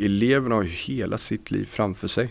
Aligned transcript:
eleverna 0.00 0.54
har 0.54 0.62
ju 0.62 0.68
hela 0.68 1.18
sitt 1.18 1.50
liv 1.50 1.68
framför 1.70 2.08
sig. 2.08 2.28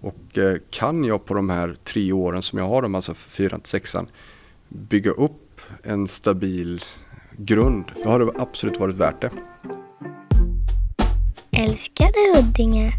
Och 0.00 0.38
eh, 0.38 0.56
kan 0.70 1.04
jag 1.04 1.24
på 1.24 1.34
de 1.34 1.50
här 1.50 1.76
tre 1.84 2.12
åren 2.12 2.42
som 2.42 2.58
jag 2.58 2.68
har 2.68 2.82
dem, 2.82 2.94
alltså 2.94 3.14
fyran 3.14 3.60
till 3.60 3.70
sexan, 3.70 4.06
bygga 4.68 5.10
upp 5.10 5.60
en 5.82 6.08
stabil 6.08 6.84
grund, 7.36 7.84
då 8.04 8.10
har 8.10 8.20
det 8.20 8.32
absolut 8.38 8.80
varit 8.80 8.96
värt 8.96 9.20
det. 9.20 9.30
Älskar 11.50 12.06
du 12.12 12.40
Huddinge? 12.40 12.92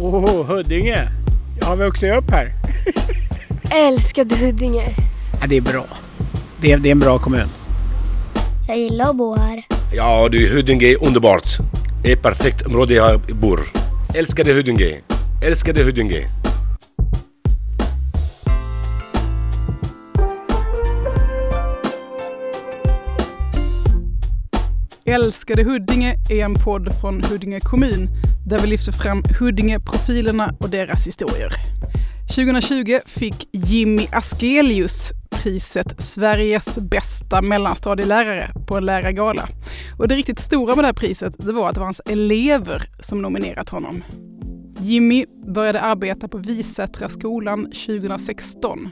Åh, 0.00 0.24
oh, 0.24 0.46
Huddinge! 0.46 1.08
Jag 1.60 1.66
har 1.66 1.76
vuxit 1.76 2.14
upp 2.14 2.30
här. 2.30 2.52
Älskar 3.88 4.24
du 4.24 4.34
Huddinge? 4.34 4.96
Ja, 5.40 5.46
det 5.46 5.56
är 5.56 5.60
bra. 5.60 5.86
Det 6.60 6.72
är, 6.72 6.78
det 6.78 6.88
är 6.88 6.92
en 6.92 6.98
bra 6.98 7.18
kommun. 7.18 7.46
Jag 8.68 8.78
gillar 8.78 9.10
att 9.10 9.16
bo 9.16 9.36
här. 9.36 9.66
Ja 9.92 10.28
du, 10.28 10.48
Huddinge 10.48 10.86
är 10.86 11.04
underbart. 11.04 11.58
Det 12.06 12.12
är 12.12 12.16
ett 12.16 12.22
perfekt 12.22 12.66
område 12.66 12.94
jag 12.94 13.20
bor. 13.20 13.60
Älskade 14.14 14.52
Huddinge. 14.52 15.00
Älskade 15.42 15.82
Huddinge. 15.82 16.28
Älskade 25.04 25.62
Huddinge 25.62 26.16
är 26.30 26.44
en 26.44 26.54
podd 26.54 27.00
från 27.00 27.24
Huddinge 27.24 27.60
kommun 27.60 28.08
där 28.46 28.58
vi 28.58 28.66
lyfter 28.66 28.92
fram 28.92 29.22
Huddinge-profilerna 29.22 30.56
och 30.60 30.70
deras 30.70 31.06
historier. 31.06 31.52
2020 32.28 32.98
fick 33.06 33.48
Jimmy 33.52 34.06
Askelius 34.12 35.12
priset 35.30 36.02
Sveriges 36.02 36.78
bästa 36.78 37.42
mellanstadielärare 37.42 38.50
på 38.66 38.76
en 38.76 38.84
lärargala. 38.86 39.48
Och 39.98 40.08
det 40.08 40.14
riktigt 40.14 40.40
stora 40.40 40.74
med 40.74 40.84
det 40.84 40.88
här 40.88 40.92
priset 40.92 41.34
det 41.38 41.52
var 41.52 41.68
att 41.68 41.74
det 41.74 41.80
var 41.80 41.86
hans 41.86 42.00
elever 42.04 42.82
som 43.00 43.22
nominerat 43.22 43.68
honom. 43.68 44.04
Jimmy 44.78 45.24
började 45.46 45.80
arbeta 45.80 46.28
på 46.28 46.38
Visättra 46.38 47.08
skolan 47.08 47.64
2016. 47.64 48.90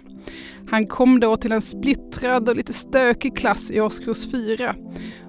Han 0.71 0.87
kom 0.87 1.21
då 1.21 1.37
till 1.37 1.53
en 1.53 1.63
splittrad 1.63 2.49
och 2.49 2.57
lite 2.57 2.73
stökig 2.73 3.37
klass 3.37 3.71
i 3.71 3.81
årskurs 3.81 4.31
4. 4.31 4.75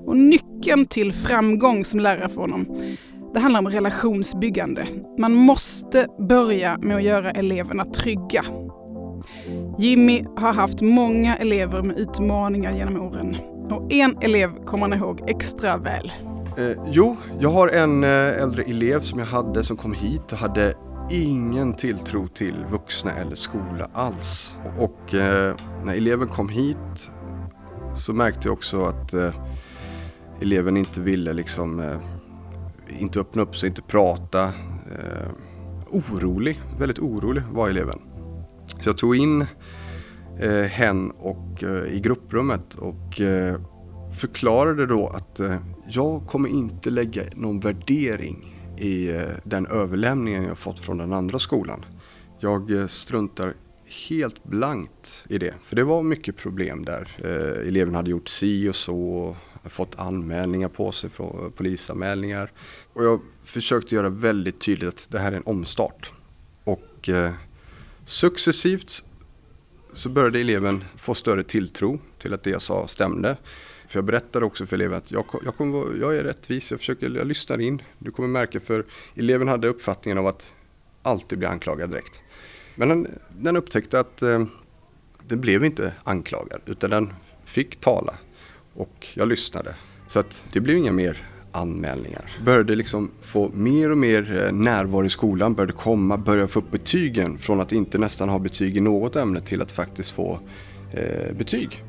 Och 0.06 0.18
nyckeln 0.18 0.86
till 0.86 1.14
framgång 1.14 1.86
som 1.86 2.00
lärare 2.00 2.30
för 2.30 2.42
honom 2.42 2.68
det 3.36 3.42
handlar 3.42 3.60
om 3.60 3.70
relationsbyggande. 3.70 4.86
Man 5.18 5.34
måste 5.34 6.08
börja 6.20 6.78
med 6.78 6.98
att 6.98 7.04
göra 7.04 7.32
eleverna 7.32 7.86
trygga. 7.86 8.44
Jimmy 9.80 10.24
har 10.38 10.54
haft 10.54 10.82
många 10.82 11.38
elever 11.38 11.82
med 11.82 11.98
utmaningar 11.98 12.72
genom 12.72 13.02
åren. 13.02 13.38
Och 13.70 13.92
en 13.92 14.18
elev 14.22 14.66
kommer 14.66 14.88
han 14.90 15.00
ihåg 15.00 15.22
extra 15.28 15.78
väl. 15.78 16.12
Eh, 16.58 16.72
jo, 16.88 17.16
jag 17.40 17.50
har 17.50 17.68
en 17.68 18.04
eh, 18.04 18.10
äldre 18.42 18.64
elev 18.64 19.00
som 19.00 19.20
jag 19.20 19.26
hade 19.26 19.64
som 19.64 19.78
kom 19.78 19.94
hit 19.94 20.32
och 20.32 20.38
hade 20.38 20.74
ingen 21.12 21.74
tilltro 21.74 22.28
till 22.28 22.56
vuxna 22.72 23.12
eller 23.12 23.36
skola 23.36 23.90
alls. 23.94 24.58
Och 24.78 25.14
eh, 25.14 25.56
när 25.84 25.96
eleven 25.96 26.28
kom 26.28 26.50
hit 26.50 27.12
så 27.96 28.14
märkte 28.14 28.48
jag 28.48 28.54
också 28.54 28.84
att 28.84 29.14
eh, 29.14 29.34
eleven 30.42 30.78
inte 30.78 31.02
ville 31.02 31.34
liksom 31.34 31.80
eh, 31.80 31.98
inte 33.00 33.20
öppna 33.20 33.42
upp 33.42 33.56
sig, 33.56 33.70
inte 33.70 33.82
prata. 33.82 34.44
Eh, 34.44 35.30
orolig, 35.90 36.62
väldigt 36.80 37.00
orolig 37.00 37.44
var 37.52 37.70
eleven. 37.70 38.00
Så 38.80 38.90
jag 38.90 38.98
tog 38.98 39.16
in 39.16 39.46
eh, 40.40 40.64
hen 40.64 41.12
och, 41.12 41.64
eh, 41.64 41.94
i 41.96 42.00
grupprummet 42.00 42.76
och 42.76 43.22
eh, 43.22 43.60
förklarade 44.18 44.86
då 44.86 45.08
att 45.08 45.40
eh, 45.40 45.58
jag 45.88 46.28
kommer 46.28 46.50
inte 46.50 46.90
lägga 46.90 47.24
någon 47.36 47.60
värdering 47.60 48.56
i 48.78 49.10
eh, 49.10 49.22
den 49.44 49.68
överlämningen 49.68 50.44
jag 50.44 50.58
fått 50.58 50.80
från 50.80 50.98
den 50.98 51.14
andra 51.14 51.40
skolan. 51.40 51.86
Jag 52.40 52.72
eh, 52.72 52.88
struntar 52.88 53.54
helt 54.10 54.44
blankt 54.44 55.26
i 55.30 55.38
det. 55.38 55.54
För 55.64 55.76
det 55.76 55.84
var 55.84 56.04
mycket 56.04 56.38
problem 56.38 56.86
där. 56.86 57.10
Eh, 57.24 57.68
eleven 57.68 57.96
hade 57.96 58.10
gjort 58.10 58.30
si 58.30 58.70
och 58.70 58.76
så, 58.76 59.36
fått 59.64 60.00
anmälningar 60.00 60.70
på 60.70 60.92
sig 60.92 61.10
från 61.10 61.46
eh, 61.46 61.50
polisanmälningar. 61.50 62.52
Och 62.94 63.04
jag 63.04 63.20
försökte 63.44 63.96
göra 63.96 64.10
väldigt 64.10 64.60
tydligt 64.60 64.90
att 64.90 65.08
det 65.10 65.20
här 65.20 65.32
är 65.32 65.38
en 65.38 65.44
omstart. 65.46 66.12
Och 66.64 67.10
eh, 67.10 67.34
successivt 68.06 69.04
så 69.96 70.10
började 70.10 70.40
eleven 70.40 70.84
få 70.98 71.14
större 71.14 71.44
tilltro 71.44 72.00
till 72.18 72.34
att 72.34 72.44
det 72.44 72.50
jag 72.50 72.62
sa 72.62 72.88
stämde. 72.88 73.38
För 73.88 73.98
jag 73.98 74.06
berättade 74.06 74.46
också 74.46 74.66
för 74.66 74.76
eleven 74.76 74.98
att 74.98 75.12
jag, 75.12 75.26
jag, 75.46 75.58
kommer, 75.58 76.00
jag 76.00 76.18
är 76.18 76.24
rättvis, 76.24 76.72
jag, 76.72 76.80
försöker, 76.80 77.10
jag 77.10 77.28
lyssnar 77.28 77.62
in. 77.62 77.82
Du 78.00 78.12
kommer 78.12 78.28
märka 78.28 78.60
för 78.60 78.86
eleven 79.16 79.48
hade 79.48 79.68
uppfattningen 79.68 80.18
av 80.18 80.28
att 80.28 80.52
alltid 81.02 81.40
bli 81.40 81.48
anklagad 81.48 81.90
direkt. 81.90 82.22
Men 82.76 82.90
den, 82.90 83.08
den 83.30 83.58
upptäckte 83.58 84.00
att 84.00 84.22
eh, 84.22 84.46
den 85.28 85.42
blev 85.42 85.66
inte 85.66 85.94
anklagad 86.04 86.62
utan 86.66 86.90
den 86.90 87.14
fick 87.46 87.80
tala 87.80 88.14
och 88.74 89.08
jag 89.14 89.28
lyssnade. 89.28 89.76
Så 90.08 90.20
att 90.20 90.46
det 90.54 90.60
blev 90.60 90.78
inga 90.78 90.92
mer 90.92 91.35
anmälningar. 91.56 92.32
Började 92.46 92.76
liksom 92.76 93.12
få 93.22 93.50
mer 93.54 93.92
och 93.92 93.98
mer 93.98 94.44
eh, 94.46 94.54
närvaro 94.54 95.06
i 95.06 95.10
skolan, 95.10 95.54
började 95.54 95.74
komma, 95.74 96.18
började 96.18 96.48
få 96.48 96.60
upp 96.60 96.72
betygen 96.72 97.38
från 97.38 97.62
att 97.62 97.72
inte 97.72 97.98
nästan 97.98 98.30
ha 98.30 98.40
betyg 98.40 98.78
i 98.78 98.80
något 98.80 99.16
ämne 99.16 99.42
till 99.42 99.62
att 99.62 99.72
faktiskt 99.72 100.12
få 100.12 100.40
eh, 100.92 101.36
betyg. 101.38 101.84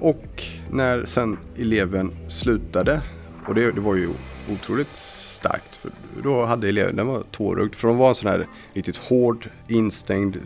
Och 0.00 0.44
när 0.70 1.04
sen 1.04 1.38
eleven 1.56 2.16
slutade, 2.28 3.02
och 3.46 3.54
det, 3.54 3.72
det 3.72 3.80
var 3.80 3.94
ju 3.94 4.08
otroligt 4.52 4.96
starkt, 4.96 5.76
för 5.76 5.90
då 6.22 6.44
hade 6.44 6.68
eleven, 6.68 6.96
den 6.96 7.06
var 7.06 7.22
tårögd, 7.30 7.74
från 7.74 7.90
att 7.92 7.98
vara 7.98 8.08
en 8.08 8.14
sån 8.14 8.30
här 8.30 8.46
riktigt 8.74 8.96
hård, 8.96 9.50
instängd, 9.68 10.36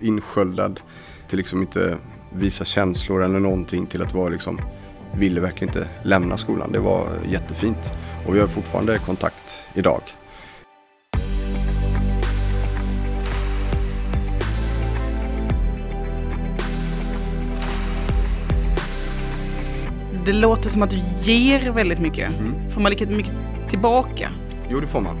insköldad, 0.00 0.80
till 1.28 1.38
liksom 1.38 1.60
inte 1.60 1.98
visa 2.34 2.64
känslor 2.64 3.22
eller 3.22 3.40
någonting 3.40 3.86
till 3.86 4.02
att 4.02 4.14
vara 4.14 4.28
liksom 4.28 4.60
ville 5.18 5.40
verkligen 5.40 5.74
inte 5.74 5.88
lämna 6.02 6.36
skolan. 6.36 6.72
Det 6.72 6.80
var 6.80 7.08
jättefint 7.28 7.92
och 8.26 8.34
vi 8.34 8.40
har 8.40 8.46
fortfarande 8.46 8.98
kontakt 8.98 9.64
idag. 9.74 10.02
Det 20.26 20.32
låter 20.32 20.70
som 20.70 20.82
att 20.82 20.90
du 20.90 21.00
ger 21.22 21.70
väldigt 21.70 21.98
mycket. 21.98 22.28
Mm. 22.28 22.70
Får 22.70 22.80
man 22.80 22.90
lika 22.90 23.06
mycket 23.06 23.32
tillbaka? 23.70 24.28
Jo, 24.68 24.80
det 24.80 24.86
får 24.86 25.00
man. 25.00 25.16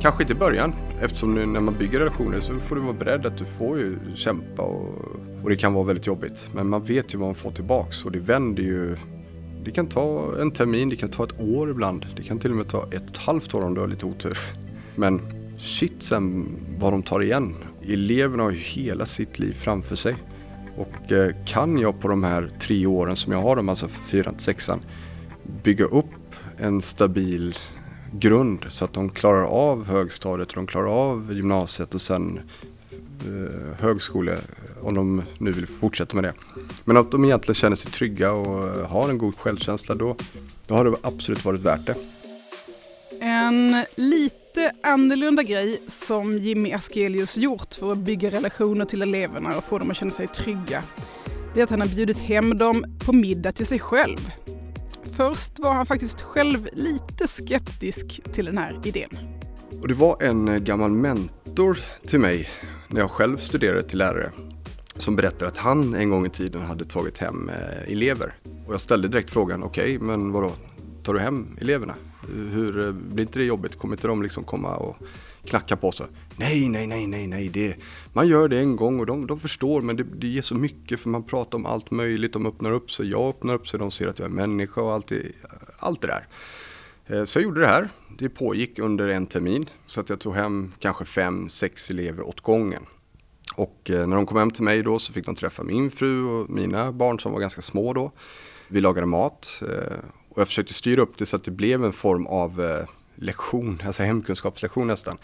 Kanske 0.00 0.22
inte 0.22 0.32
i 0.32 0.36
början. 0.36 0.74
Eftersom 1.02 1.34
nu 1.34 1.46
när 1.46 1.60
man 1.60 1.74
bygger 1.78 1.98
relationer 1.98 2.40
så 2.40 2.58
får 2.58 2.76
du 2.76 2.82
vara 2.82 2.92
beredd 2.92 3.26
att 3.26 3.38
du 3.38 3.44
får 3.44 3.78
ju 3.78 3.98
kämpa 4.14 4.62
och, 4.62 4.94
och 5.42 5.50
det 5.50 5.56
kan 5.56 5.72
vara 5.72 5.84
väldigt 5.84 6.06
jobbigt. 6.06 6.48
Men 6.54 6.68
man 6.68 6.84
vet 6.84 7.14
ju 7.14 7.18
vad 7.18 7.28
man 7.28 7.34
får 7.34 7.50
tillbaks 7.50 8.04
och 8.04 8.12
det 8.12 8.18
vänder 8.18 8.62
ju 8.62 8.96
det 9.64 9.70
kan 9.70 9.86
ta 9.86 10.34
en 10.40 10.50
termin, 10.50 10.88
det 10.88 10.96
kan 10.96 11.08
ta 11.08 11.24
ett 11.24 11.40
år 11.40 11.70
ibland. 11.70 12.06
Det 12.16 12.22
kan 12.22 12.38
till 12.38 12.50
och 12.50 12.56
med 12.56 12.68
ta 12.68 12.82
ett 12.82 13.02
och 13.02 13.10
ett 13.10 13.16
halvt 13.16 13.54
år 13.54 13.64
om 13.64 13.74
du 13.74 13.80
har 13.80 13.88
lite 13.88 14.06
otur. 14.06 14.38
Men 14.96 15.20
shit 15.58 16.02
sen 16.02 16.56
vad 16.78 16.92
de 16.92 17.02
tar 17.02 17.22
igen. 17.22 17.54
Eleverna 17.88 18.42
har 18.42 18.50
ju 18.50 18.58
hela 18.58 19.06
sitt 19.06 19.38
liv 19.38 19.52
framför 19.52 19.96
sig. 19.96 20.16
Och 20.76 21.12
eh, 21.12 21.34
kan 21.46 21.78
jag 21.78 22.00
på 22.00 22.08
de 22.08 22.24
här 22.24 22.50
tre 22.60 22.86
åren 22.86 23.16
som 23.16 23.32
jag 23.32 23.42
har 23.42 23.56
dem, 23.56 23.68
alltså 23.68 23.88
fyran 23.88 24.34
till 24.34 24.44
sexan, 24.44 24.80
bygga 25.62 25.84
upp 25.84 26.34
en 26.58 26.82
stabil 26.82 27.54
grund 28.12 28.64
så 28.68 28.84
att 28.84 28.92
de 28.92 29.08
klarar 29.08 29.44
av 29.44 29.84
högstadiet 29.84 30.48
och 30.48 30.54
de 30.54 30.66
klarar 30.66 31.10
av 31.10 31.32
gymnasiet 31.34 31.94
och 31.94 32.00
sen 32.00 32.40
eh, 33.26 33.78
högskole 33.80 34.38
om 34.82 34.94
de 34.94 35.22
nu 35.38 35.52
vill 35.52 35.66
fortsätta 35.66 36.14
med 36.14 36.24
det. 36.24 36.34
Men 36.84 36.96
att 36.96 37.10
de 37.10 37.24
egentligen 37.24 37.54
känner 37.54 37.76
sig 37.76 37.90
trygga 37.90 38.32
och 38.32 38.68
eh, 38.68 38.86
har 38.86 39.08
en 39.08 39.18
god 39.18 39.38
självkänsla 39.38 39.94
då, 39.94 40.16
då 40.66 40.74
har 40.74 40.84
det 40.84 40.96
absolut 41.02 41.44
varit 41.44 41.60
värt 41.60 41.86
det. 41.86 41.94
En 43.20 43.84
lite 43.96 44.72
annorlunda 44.82 45.42
grej 45.42 45.80
som 45.88 46.38
Jimmy 46.38 46.72
Askelius 46.72 47.36
gjort 47.36 47.74
för 47.74 47.92
att 47.92 47.98
bygga 47.98 48.30
relationer 48.30 48.84
till 48.84 49.02
eleverna 49.02 49.56
och 49.56 49.64
få 49.64 49.78
dem 49.78 49.90
att 49.90 49.96
känna 49.96 50.10
sig 50.10 50.26
trygga, 50.26 50.82
det 51.54 51.60
är 51.60 51.64
att 51.64 51.70
han 51.70 51.80
har 51.80 51.88
bjudit 51.88 52.18
hem 52.18 52.58
dem 52.58 52.84
på 53.06 53.12
middag 53.12 53.52
till 53.52 53.66
sig 53.66 53.78
själv. 53.78 54.30
Först 55.16 55.58
var 55.58 55.72
han 55.72 55.86
faktiskt 55.86 56.20
själv 56.20 56.68
lite 56.72 57.28
skeptisk 57.28 58.20
till 58.32 58.44
den 58.44 58.58
här 58.58 58.80
idén. 58.84 59.10
Och 59.80 59.88
det 59.88 59.94
var 59.94 60.22
en 60.22 60.48
eh, 60.48 60.58
gammal 60.58 60.90
mentor 60.90 61.78
till 62.06 62.20
mig 62.20 62.48
när 62.88 63.00
jag 63.00 63.10
själv 63.10 63.36
studerade 63.36 63.82
till 63.82 63.98
lärare 63.98 64.30
som 64.96 65.16
berättade 65.16 65.48
att 65.48 65.56
han 65.56 65.94
en 65.94 66.10
gång 66.10 66.26
i 66.26 66.30
tiden 66.30 66.60
hade 66.60 66.84
tagit 66.84 67.18
hem 67.18 67.48
eh, 67.48 67.92
elever. 67.92 68.34
Och 68.66 68.74
jag 68.74 68.80
ställde 68.80 69.08
direkt 69.08 69.30
frågan, 69.30 69.62
okej, 69.62 69.96
okay, 69.96 70.06
men 70.06 70.32
vadå, 70.32 70.52
tar 71.02 71.14
du 71.14 71.20
hem 71.20 71.56
eleverna? 71.60 71.94
Hur, 72.52 72.86
eh, 72.86 72.92
blir 72.92 73.24
inte 73.24 73.38
det 73.38 73.44
jobbigt? 73.44 73.78
Kommer 73.78 73.94
inte 73.94 74.08
de 74.08 74.22
liksom 74.22 74.44
komma 74.44 74.76
och 74.76 74.96
knackar 75.44 75.76
på 75.76 75.92
sig? 75.92 76.06
Nej, 76.36 76.68
nej, 76.68 76.86
nej, 76.86 77.06
nej, 77.06 77.26
nej, 77.26 77.48
det, 77.48 77.76
man 78.12 78.28
gör 78.28 78.48
det 78.48 78.58
en 78.58 78.76
gång 78.76 79.00
och 79.00 79.06
de, 79.06 79.26
de 79.26 79.40
förstår, 79.40 79.80
men 79.80 79.96
det, 79.96 80.02
det 80.02 80.26
ger 80.26 80.42
så 80.42 80.54
mycket 80.54 81.00
för 81.00 81.08
man 81.08 81.22
pratar 81.22 81.58
om 81.58 81.66
allt 81.66 81.90
möjligt, 81.90 82.32
de 82.32 82.46
öppnar 82.46 82.72
upp 82.72 82.90
sig, 82.90 83.10
jag 83.10 83.28
öppnar 83.28 83.54
upp 83.54 83.68
sig, 83.68 83.78
de 83.78 83.90
ser 83.90 84.08
att 84.08 84.18
jag 84.18 84.26
är 84.26 84.34
människa 84.34 84.80
och 84.80 84.92
allt 84.92 85.06
det, 85.06 85.22
allt 85.78 86.00
det 86.00 86.06
där. 86.06 86.26
Eh, 87.06 87.24
så 87.24 87.38
jag 87.38 87.44
gjorde 87.44 87.60
det 87.60 87.66
här. 87.66 87.88
Det 88.18 88.28
pågick 88.28 88.78
under 88.78 89.08
en 89.08 89.26
termin 89.26 89.68
så 89.86 90.00
att 90.00 90.08
jag 90.08 90.20
tog 90.20 90.34
hem 90.34 90.72
kanske 90.78 91.04
fem, 91.04 91.48
sex 91.48 91.90
elever 91.90 92.22
åt 92.22 92.40
gången. 92.40 92.86
Och 93.54 93.90
eh, 93.90 94.06
när 94.06 94.16
de 94.16 94.26
kom 94.26 94.38
hem 94.38 94.50
till 94.50 94.62
mig 94.64 94.82
då 94.82 94.98
så 94.98 95.12
fick 95.12 95.26
de 95.26 95.34
träffa 95.34 95.62
min 95.62 95.90
fru 95.90 96.24
och 96.24 96.50
mina 96.50 96.92
barn 96.92 97.20
som 97.20 97.32
var 97.32 97.40
ganska 97.40 97.62
små 97.62 97.92
då. 97.92 98.12
Vi 98.68 98.80
lagade 98.80 99.06
mat 99.06 99.62
eh, 99.62 99.98
och 100.28 100.40
jag 100.40 100.46
försökte 100.46 100.74
styra 100.74 101.02
upp 101.02 101.18
det 101.18 101.26
så 101.26 101.36
att 101.36 101.44
det 101.44 101.50
blev 101.50 101.84
en 101.84 101.92
form 101.92 102.26
av 102.26 102.60
lektion, 103.14 103.82
alltså 103.86 104.02
hemkunskapslektion 104.02 104.86
nästan. 104.86 105.18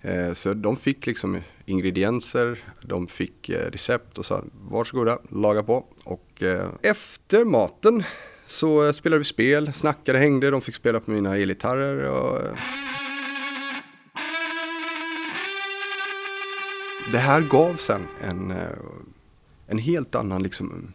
Eh, 0.00 0.32
så 0.32 0.54
de 0.54 0.76
fick 0.76 1.06
liksom 1.06 1.40
ingredienser, 1.64 2.64
de 2.82 3.06
fick 3.06 3.48
eh, 3.48 3.70
recept 3.70 4.18
och 4.18 4.26
sa 4.26 4.44
varsågoda, 4.52 5.18
laga 5.28 5.62
på. 5.62 5.84
Och 6.04 6.42
eh, 6.42 6.68
efter 6.82 7.44
maten 7.44 8.02
så 8.46 8.92
spelade 8.92 9.18
vi 9.18 9.24
spel, 9.24 9.72
snackade, 9.72 10.18
hängde, 10.18 10.50
de 10.50 10.60
fick 10.60 10.74
spela 10.74 11.00
på 11.00 11.10
mina 11.10 11.36
elgitarrer. 11.36 12.08
Och, 12.08 12.38
det 17.12 17.18
här 17.18 17.40
gav 17.40 17.76
sen 17.76 18.06
en, 18.20 18.54
en 19.66 19.78
helt 19.78 20.14
annan 20.14 20.42
liksom, 20.42 20.92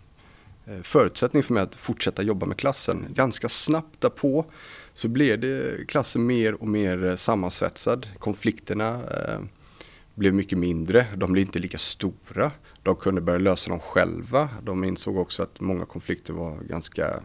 Eh, 0.68 0.82
förutsättning 0.82 1.44
för 1.44 1.54
mig 1.54 1.64
att 1.64 1.76
fortsätta 1.76 2.24
jobba 2.24 2.46
med 2.46 2.58
klassen. 2.58 3.08
Ganska 3.10 3.50
snabbt 3.50 4.02
därpå 4.02 4.46
så 4.94 5.08
blev 5.08 5.40
det 5.40 5.88
klassen 5.88 6.26
mer 6.26 6.62
och 6.62 6.68
mer 6.68 7.06
eh, 7.06 7.16
sammansvetsad. 7.16 8.08
Konflikterna 8.20 8.94
eh, 8.94 9.40
blev 10.16 10.34
mycket 10.34 10.58
mindre, 10.58 11.08
de 11.16 11.32
blev 11.32 11.46
inte 11.46 11.60
lika 11.60 11.78
stora. 11.78 12.52
De 12.84 12.96
kunde 12.96 13.22
börja 13.22 13.40
lösa 13.40 13.70
dem 13.70 13.80
själva. 13.80 14.50
De 14.64 14.84
insåg 14.84 15.18
också 15.18 15.44
att 15.44 15.60
många 15.60 15.86
konflikter 15.86 16.34
var 16.34 16.58
ganska 16.70 17.24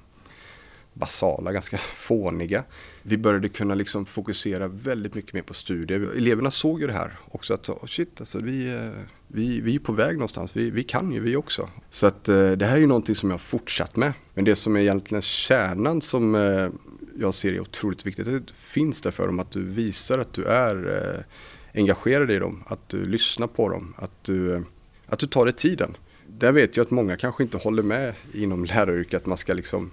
basala, 0.94 1.52
ganska 1.52 1.78
fåniga. 1.78 2.64
Vi 3.02 3.18
började 3.18 3.48
kunna 3.48 3.74
liksom 3.74 4.06
fokusera 4.06 4.68
väldigt 4.68 5.14
mycket 5.14 5.32
mer 5.32 5.42
på 5.42 5.54
studier. 5.54 6.00
Eleverna 6.16 6.50
såg 6.50 6.80
ju 6.80 6.86
det 6.86 6.92
här 6.92 7.18
också 7.30 7.54
att 7.54 7.68
oh 7.68 7.86
shit, 7.86 8.20
alltså 8.20 8.40
vi, 8.40 8.74
eh, 8.74 9.02
vi, 9.28 9.60
vi 9.60 9.74
är 9.74 9.78
på 9.78 9.92
väg 9.92 10.14
någonstans, 10.14 10.50
vi, 10.54 10.70
vi 10.70 10.84
kan 10.84 11.12
ju 11.12 11.20
vi 11.20 11.36
också. 11.36 11.68
Så 11.90 12.06
att 12.06 12.28
eh, 12.28 12.50
det 12.50 12.66
här 12.66 12.76
är 12.76 12.80
ju 12.80 12.86
någonting 12.86 13.14
som 13.14 13.30
jag 13.30 13.34
har 13.34 13.40
fortsatt 13.40 13.96
med. 13.96 14.12
Men 14.34 14.44
det 14.44 14.56
som 14.56 14.76
är 14.76 14.80
egentligen 14.80 15.22
kärnan 15.22 16.02
som 16.02 16.34
eh, 16.34 16.68
jag 17.18 17.34
ser 17.34 17.52
är 17.52 17.60
otroligt 17.60 18.06
viktigt, 18.06 18.26
det 18.26 18.52
finns 18.54 19.00
där 19.00 19.10
för 19.10 19.26
dem 19.26 19.38
att 19.40 19.50
du 19.50 19.62
visar 19.62 20.18
att 20.18 20.32
du 20.32 20.44
är 20.44 21.24
engagerad 21.74 22.30
i 22.30 22.38
dem, 22.38 22.64
att 22.66 22.88
du 22.88 23.04
lyssnar 23.04 23.46
på 23.46 23.68
dem, 23.68 23.94
att 23.96 24.24
du, 24.24 24.64
att 25.06 25.18
du 25.18 25.26
tar 25.26 25.44
dig 25.44 25.54
tiden. 25.54 25.96
Där 26.26 26.52
vet 26.52 26.76
jag 26.76 26.84
att 26.84 26.90
många 26.90 27.16
kanske 27.16 27.42
inte 27.42 27.56
håller 27.56 27.82
med 27.82 28.14
inom 28.34 28.64
läraryrket 28.64 29.20
att 29.20 29.26
man 29.26 29.38
ska 29.38 29.54
liksom 29.54 29.90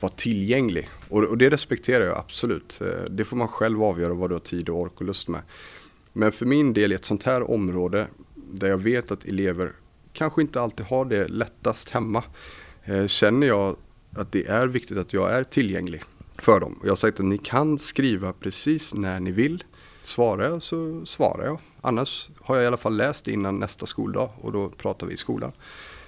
vara 0.00 0.12
tillgänglig. 0.12 0.88
Och, 1.08 1.24
och 1.24 1.38
det 1.38 1.50
respekterar 1.50 2.04
jag 2.04 2.18
absolut. 2.18 2.80
Eh, 2.80 3.10
det 3.10 3.24
får 3.24 3.36
man 3.36 3.48
själv 3.48 3.82
avgöra 3.82 4.14
vad 4.14 4.30
du 4.30 4.34
har 4.34 4.40
tid 4.40 4.68
och 4.68 4.80
ork 4.80 4.92
och 4.94 5.06
lust 5.06 5.28
med. 5.28 5.42
Men 6.12 6.32
för 6.32 6.46
min 6.46 6.72
del 6.72 6.92
i 6.92 6.94
ett 6.94 7.04
sånt 7.04 7.22
här 7.22 7.50
område 7.50 8.06
där 8.34 8.68
jag 8.68 8.78
vet 8.78 9.10
att 9.10 9.24
elever 9.24 9.72
kanske 10.12 10.42
inte 10.42 10.60
alltid 10.60 10.86
har 10.86 11.04
det 11.04 11.28
lättast 11.28 11.90
hemma 11.90 12.24
eh, 12.84 13.06
känner 13.06 13.46
jag 13.46 13.76
att 14.16 14.32
det 14.32 14.46
är 14.46 14.66
viktigt 14.66 14.98
att 14.98 15.12
jag 15.12 15.32
är 15.32 15.44
tillgänglig 15.44 16.02
för 16.38 16.60
dem. 16.60 16.72
Och 16.80 16.86
Jag 16.86 16.90
har 16.90 16.96
sagt 16.96 17.20
att 17.20 17.26
ni 17.26 17.38
kan 17.38 17.78
skriva 17.78 18.32
precis 18.32 18.94
när 18.94 19.20
ni 19.20 19.32
vill. 19.32 19.64
Svarar 20.02 20.48
jag 20.48 20.62
så 20.62 21.06
svarar 21.06 21.44
jag. 21.44 21.58
Annars 21.80 22.30
har 22.40 22.56
jag 22.56 22.64
i 22.64 22.66
alla 22.66 22.76
fall 22.76 22.96
läst 22.96 23.28
innan 23.28 23.58
nästa 23.58 23.86
skoldag 23.86 24.30
och 24.40 24.52
då 24.52 24.68
pratar 24.68 25.06
vi 25.06 25.14
i 25.14 25.16
skolan. 25.16 25.52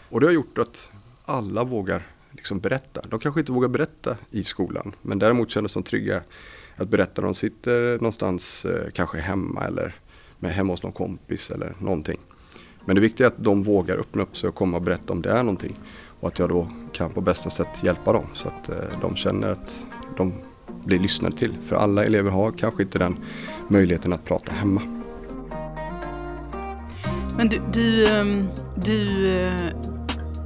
Och 0.08 0.20
det 0.20 0.26
har 0.26 0.32
gjort 0.32 0.58
att 0.58 0.90
alla 1.25 1.64
vågar 1.64 2.06
liksom 2.31 2.59
berätta. 2.59 3.03
De 3.09 3.19
kanske 3.19 3.41
inte 3.41 3.53
vågar 3.53 3.69
berätta 3.69 4.17
i 4.31 4.45
skolan 4.45 4.95
men 5.03 5.19
däremot 5.19 5.51
känner 5.51 5.69
sig 5.69 5.83
trygga 5.83 6.23
att 6.77 6.89
berätta 6.89 7.23
när 7.23 7.29
de 7.29 7.35
sitter 7.35 7.93
någonstans, 7.93 8.65
eh, 8.65 8.91
kanske 8.91 9.19
hemma 9.19 9.65
eller 9.65 9.95
med 10.39 10.53
hemma 10.53 10.73
hos 10.73 10.83
någon 10.83 10.93
kompis 10.93 11.51
eller 11.51 11.75
någonting. 11.79 12.21
Men 12.85 12.95
det 12.95 13.01
viktiga 13.01 13.27
är 13.27 13.31
att 13.31 13.45
de 13.45 13.63
vågar 13.63 13.97
öppna 13.97 14.23
upp 14.23 14.37
sig 14.37 14.49
och 14.49 14.55
komma 14.55 14.77
och 14.77 14.83
berätta 14.83 15.13
om 15.13 15.23
det 15.23 15.31
är 15.31 15.43
någonting. 15.43 15.79
Och 16.21 16.29
att 16.29 16.39
jag 16.39 16.49
då 16.49 16.69
kan 16.93 17.13
på 17.13 17.21
bästa 17.21 17.51
sätt 17.51 17.83
hjälpa 17.83 18.13
dem 18.13 18.27
så 18.35 18.49
att 18.49 18.69
eh, 18.69 19.01
de 19.01 19.17
känner 19.17 19.51
att 19.51 19.87
de 20.17 20.35
blir 20.85 20.99
lyssnade 20.99 21.37
till. 21.37 21.57
För 21.67 21.77
alla 21.77 22.05
elever 22.05 22.31
har 22.31 22.53
kanske 22.53 22.83
inte 22.83 22.99
den 22.99 23.17
möjligheten 23.69 24.13
att 24.13 24.25
prata 24.25 24.53
hemma. 24.53 24.83
Men 27.37 27.49
du, 27.49 27.61
du, 27.73 28.07
ehm, 28.07 28.49
du 28.85 29.31
eh, 29.31 29.73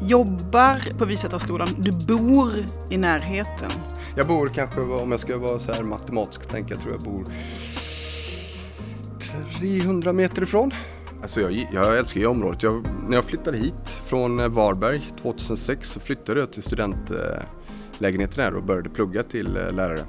jobbar 0.09 0.99
på 0.99 1.05
Visättarskolan, 1.05 1.69
du 1.79 2.07
bor 2.07 2.53
i 2.91 2.99
närheten. 2.99 3.71
Jag 4.17 4.27
bor 4.27 4.47
kanske, 4.47 4.81
om 4.81 5.11
jag 5.11 5.21
ska 5.21 5.39
vara 5.39 5.59
så 5.59 5.73
här 5.73 5.83
matematisk 5.83 6.49
tänka, 6.49 6.77
tror 6.77 6.93
jag 6.93 7.03
bor 7.03 7.25
300 9.59 10.13
meter 10.13 10.43
ifrån. 10.43 10.75
Alltså 11.23 11.41
jag, 11.41 11.69
jag 11.73 11.99
älskar 11.99 12.21
ju 12.21 12.27
området. 12.27 12.63
Jag, 12.63 12.87
när 13.09 13.17
jag 13.17 13.25
flyttade 13.25 13.57
hit 13.57 13.89
från 14.07 14.53
Varberg 14.53 15.13
2006 15.23 15.91
så 15.91 16.01
flyttade 16.01 16.41
jag 16.41 16.53
till 16.53 16.63
studentlägenheten 16.63 18.45
här 18.45 18.55
och 18.55 18.65
började 18.65 18.91
plugga 18.91 19.23
till 19.23 19.57
eh, 19.57 19.73
lärare. 19.73 20.05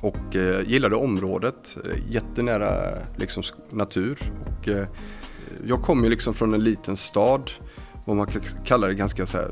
Och 0.00 0.36
eh, 0.36 0.68
gillade 0.68 0.96
området, 0.96 1.76
eh, 1.84 2.12
jättenära 2.12 2.70
liksom, 3.16 3.42
natur. 3.70 4.32
Och, 4.46 4.68
eh, 4.68 4.86
jag 5.66 5.82
kommer 5.82 6.04
ju 6.04 6.10
liksom 6.10 6.34
från 6.34 6.54
en 6.54 6.64
liten 6.64 6.96
stad, 6.96 7.50
vad 8.08 8.16
man 8.16 8.26
kan 8.26 8.42
kalla 8.64 8.86
det 8.86 8.94
ganska 8.94 9.26
så 9.26 9.36
här 9.36 9.50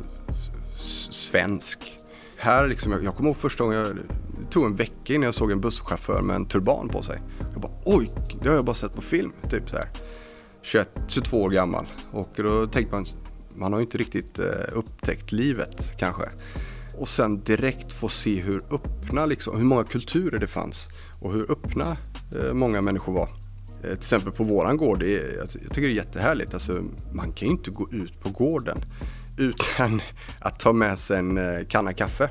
svensk. 1.10 1.98
Här 2.36 2.66
liksom, 2.66 2.92
jag, 2.92 3.04
jag 3.04 3.16
kommer 3.16 3.28
ihåg 3.28 3.36
första 3.36 3.64
gången, 3.64 3.78
jag, 3.78 3.96
det 3.96 4.50
tog 4.50 4.64
en 4.64 4.76
vecka 4.76 5.14
innan 5.14 5.22
jag 5.22 5.34
såg 5.34 5.50
en 5.50 5.60
busschaufför 5.60 6.22
med 6.22 6.36
en 6.36 6.46
turban 6.46 6.88
på 6.88 7.02
sig. 7.02 7.20
Jag 7.52 7.60
bara 7.60 7.72
oj, 7.84 8.10
det 8.42 8.48
har 8.48 8.56
jag 8.56 8.64
bara 8.64 8.74
sett 8.74 8.92
på 8.92 9.02
film. 9.02 9.32
Typ 9.50 9.70
så 9.70 9.76
här. 9.76 9.88
21, 10.62 10.88
22 11.08 11.42
år 11.42 11.50
gammal. 11.50 11.86
Och 12.12 12.28
då 12.36 12.66
tänkte 12.66 12.94
man, 12.94 13.06
man 13.54 13.72
har 13.72 13.80
ju 13.80 13.84
inte 13.84 13.98
riktigt 13.98 14.38
eh, 14.38 14.46
upptäckt 14.72 15.32
livet 15.32 15.92
kanske. 15.98 16.24
Och 16.98 17.08
sen 17.08 17.40
direkt 17.44 17.92
få 17.92 18.08
se 18.08 18.40
hur 18.40 18.62
öppna, 18.70 19.26
liksom, 19.26 19.56
hur 19.56 19.64
många 19.64 19.84
kulturer 19.84 20.38
det 20.38 20.46
fanns 20.46 20.88
och 21.20 21.32
hur 21.32 21.50
öppna 21.50 21.96
eh, 22.36 22.52
många 22.52 22.80
människor 22.80 23.12
var. 23.12 23.28
Eh, 23.82 23.88
till 23.88 23.99
exempel 23.99 24.32
på 24.32 24.44
våran 24.44 24.76
gård, 24.76 25.00
det 25.00 25.17
är, 25.17 25.37
jag, 25.37 25.50
tycker 25.50 25.81
det 25.81 25.87
är 25.87 25.88
jättehärligt. 25.88 26.55
Alltså, 26.55 26.84
man 27.12 27.32
kan 27.32 27.49
ju 27.49 27.55
inte 27.55 27.70
gå 27.70 27.88
ut 27.93 28.20
på 28.20 28.28
gården 28.28 28.78
utan 29.38 30.00
att 30.40 30.61
ta 30.61 30.73
med 30.73 30.99
sig 30.99 31.19
en 31.19 31.38
eh, 31.38 31.67
kanna 31.69 31.93
kaffe. 31.93 32.31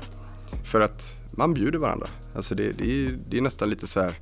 För 0.64 0.80
att 0.80 1.02
man 1.30 1.54
bjuder 1.54 1.78
varandra. 1.78 2.06
Alltså 2.34 2.54
det, 2.54 2.72
det, 2.72 3.04
är, 3.04 3.18
det 3.28 3.38
är 3.38 3.42
nästan 3.42 3.70
lite 3.70 3.86
så 3.86 4.00
här, 4.00 4.14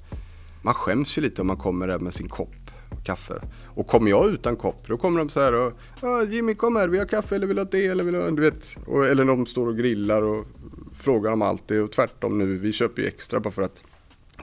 man 0.63 0.75
skäms 0.75 1.19
ju 1.19 1.23
lite 1.23 1.41
om 1.41 1.47
man 1.47 1.57
kommer 1.57 1.89
där 1.89 1.99
med 1.99 2.15
sin 2.15 2.29
kopp 2.29 2.55
kaffe. 3.05 3.41
Och 3.67 3.87
kommer 3.87 4.11
jag 4.11 4.31
utan 4.31 4.57
kopp, 4.57 4.89
då 4.89 4.97
kommer 4.97 5.19
de 5.19 5.29
så 5.29 5.41
här 5.41 5.55
och 5.55 5.73
Jimmy 6.29 6.55
kom 6.55 6.77
här, 6.77 6.89
vi 6.89 6.99
har 6.99 7.07
kaffe 7.07 7.37
eller 7.37 7.47
vill 7.47 7.57
du 7.57 7.63
ha 7.63 7.67
te 7.67 7.87
eller 7.87 8.05
vill 8.05 8.15
ha, 8.15 8.31
du 8.31 8.43
vet. 8.43 8.77
Och, 8.87 9.07
eller 9.07 9.25
de 9.25 9.47
står 9.47 9.69
och 9.69 9.77
grillar 9.77 10.23
och 10.23 10.47
frågar 10.97 11.33
om 11.33 11.43
allt 11.43 11.69
det 11.69 11.81
och 11.81 11.93
tvärtom 11.93 12.39
nu, 12.39 12.57
vi 12.57 12.73
köper 12.73 13.03
ju 13.03 13.09
extra 13.09 13.41
bara 13.41 13.51
för 13.51 13.63
att 13.63 13.83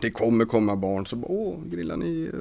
det 0.01 0.11
kommer 0.11 0.45
komma 0.45 0.75
barn 0.75 1.05
som 1.05 1.21
bara, 1.21 1.31
åh, 1.31 1.59
grillar 1.65 1.97
ni, 1.97 2.29
eh, 2.33 2.39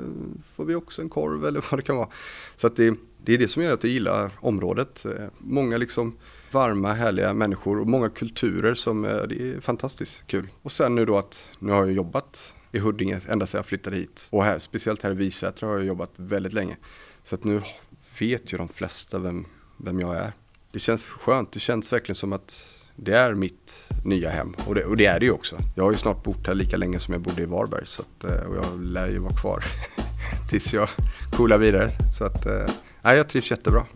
får 0.54 0.64
vi 0.64 0.74
också 0.74 1.02
en 1.02 1.08
korv 1.08 1.44
eller 1.44 1.64
vad 1.70 1.78
det 1.78 1.82
kan 1.82 1.96
vara. 1.96 2.08
Så 2.56 2.66
att 2.66 2.76
det, 2.76 2.94
det 3.24 3.34
är 3.34 3.38
det 3.38 3.48
som 3.48 3.62
gör 3.62 3.74
att 3.74 3.84
jag 3.84 3.92
gillar 3.92 4.32
området. 4.40 5.04
Eh, 5.04 5.26
många 5.38 5.78
liksom 5.78 6.16
varma, 6.50 6.92
härliga 6.92 7.34
människor 7.34 7.80
och 7.80 7.86
många 7.86 8.08
kulturer 8.08 8.74
som, 8.74 9.04
eh, 9.04 9.22
det 9.22 9.50
är 9.50 9.60
fantastiskt 9.60 10.26
kul. 10.26 10.48
Och 10.62 10.72
sen 10.72 10.94
nu 10.94 11.04
då 11.04 11.18
att, 11.18 11.48
nu 11.58 11.72
har 11.72 11.86
jag 11.86 11.92
jobbat 11.92 12.54
i 12.72 12.78
Huddinge 12.78 13.20
ända 13.28 13.46
sedan 13.46 13.58
jag 13.58 13.66
flyttade 13.66 13.96
hit. 13.96 14.28
Och 14.30 14.44
här, 14.44 14.58
speciellt 14.58 15.02
här 15.02 15.10
i 15.10 15.14
Visätra 15.14 15.68
har 15.68 15.76
jag 15.76 15.84
jobbat 15.84 16.10
väldigt 16.16 16.52
länge. 16.52 16.76
Så 17.22 17.34
att 17.34 17.44
nu 17.44 17.62
vet 18.20 18.52
ju 18.52 18.58
de 18.58 18.68
flesta 18.68 19.18
vem, 19.18 19.46
vem 19.76 20.00
jag 20.00 20.16
är. 20.16 20.32
Det 20.72 20.78
känns 20.78 21.04
skönt, 21.04 21.52
det 21.52 21.60
känns 21.60 21.92
verkligen 21.92 22.16
som 22.16 22.32
att 22.32 22.79
det 22.96 23.12
är 23.12 23.34
mitt 23.34 23.90
nya 24.04 24.30
hem. 24.30 24.54
Och 24.66 24.74
det, 24.74 24.84
och 24.84 24.96
det 24.96 25.06
är 25.06 25.20
det 25.20 25.26
ju 25.26 25.32
också. 25.32 25.56
Jag 25.74 25.84
har 25.84 25.90
ju 25.90 25.96
snart 25.96 26.22
bott 26.22 26.46
här 26.46 26.54
lika 26.54 26.76
länge 26.76 26.98
som 26.98 27.14
jag 27.14 27.20
bodde 27.20 27.42
i 27.42 27.46
Varberg. 27.46 27.86
Så 27.86 28.02
att, 28.02 28.24
eh, 28.24 28.46
och 28.46 28.56
jag 28.56 28.80
lär 28.82 29.08
ju 29.08 29.18
vara 29.18 29.34
kvar 29.34 29.64
tills 30.50 30.72
jag 30.72 30.88
coolar 31.32 31.58
vidare. 31.58 31.90
Så 32.18 32.24
att, 32.24 32.46
eh, 32.46 32.66
nej, 33.02 33.16
jag 33.16 33.28
trivs 33.28 33.50
jättebra. 33.50 33.86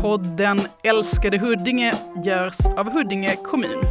Podden 0.00 0.62
Älskade 0.82 1.38
Huddinge 1.38 1.94
görs 2.24 2.66
av 2.76 2.90
Huddinge 2.92 3.36
kommun. 3.36 3.84